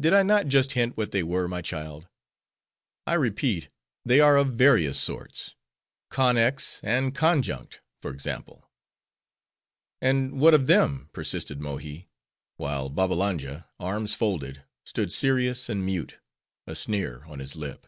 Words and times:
"Did 0.00 0.14
I 0.14 0.22
not 0.22 0.46
just 0.48 0.72
hint 0.72 0.96
what 0.96 1.10
they 1.10 1.22
were, 1.22 1.46
my 1.46 1.60
child? 1.60 2.08
I 3.06 3.12
repeat, 3.12 3.68
they 4.02 4.18
are 4.18 4.38
of 4.38 4.54
various 4.54 4.98
sorts: 4.98 5.56
Connex, 6.10 6.80
and 6.82 7.14
Conjunct, 7.14 7.82
for 8.00 8.10
example." 8.12 8.70
"And 10.00 10.40
what 10.40 10.54
of 10.54 10.68
them?" 10.68 11.10
persisted 11.12 11.60
Mohi; 11.60 12.08
while 12.56 12.88
Babbalanja, 12.88 13.68
arms 13.78 14.14
folded, 14.14 14.64
stood 14.86 15.12
serious 15.12 15.68
and 15.68 15.84
mute; 15.84 16.18
a 16.66 16.74
sneer 16.74 17.24
on 17.26 17.38
his 17.38 17.54
lip. 17.54 17.86